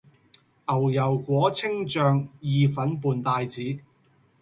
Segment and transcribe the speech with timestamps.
[0.67, 3.77] 牛油果青醬意粉伴帶子